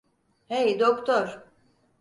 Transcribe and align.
Hey, 0.49 0.79
doktor. 0.79 1.43